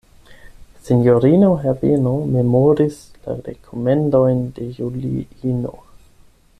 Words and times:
Sinjorino 0.87 1.49
Herbeno 1.65 2.13
memoris 2.37 2.97
la 3.27 3.37
rekomendojn 3.49 4.41
de 4.57 4.71
Juliino. 4.79 5.77